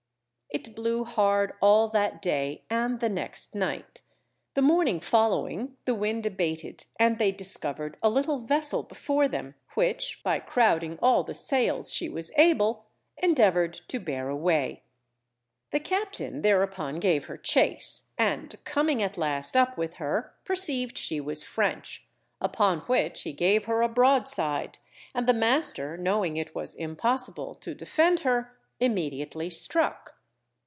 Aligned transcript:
It 0.53 0.75
blew 0.75 1.05
hard 1.05 1.53
all 1.61 1.87
that 1.89 2.21
day 2.21 2.65
and 2.69 2.99
the 2.99 3.07
next 3.07 3.55
night; 3.55 4.01
the 4.53 4.61
morning 4.61 4.99
following 4.99 5.77
the 5.85 5.95
wind 5.95 6.25
abated 6.25 6.87
and 6.99 7.17
they 7.17 7.31
discovered 7.31 7.95
a 8.03 8.09
little 8.09 8.39
vessel 8.39 8.83
before 8.83 9.29
them 9.29 9.55
which, 9.75 10.21
by 10.23 10.39
crowding 10.39 10.99
all 11.01 11.23
the 11.23 11.33
sails 11.33 11.93
she 11.93 12.09
was 12.09 12.33
able, 12.35 12.85
endeavoured 13.15 13.73
to 13.87 13.97
bear 13.97 14.27
away. 14.27 14.83
The 15.71 15.79
captain 15.79 16.41
thereupon 16.41 16.99
gave 16.99 17.25
her 17.27 17.37
chase, 17.37 18.13
and 18.17 18.53
coming 18.65 19.01
at 19.01 19.17
last 19.17 19.55
up 19.55 19.77
with 19.77 19.95
her, 19.95 20.33
perceived 20.43 20.97
she 20.97 21.21
was 21.21 21.43
French, 21.43 22.05
upon 22.41 22.79
which 22.81 23.21
he 23.21 23.31
gave 23.31 23.65
her 23.65 23.81
a 23.81 23.87
broadside, 23.87 24.79
and 25.15 25.27
the 25.27 25.33
master 25.33 25.95
knowing 25.95 26.35
it 26.35 26.53
was 26.53 26.75
impossible 26.75 27.55
to 27.55 27.73
defend 27.73 28.19
her, 28.19 28.57
immediately 28.81 29.49
struck. 29.49 30.15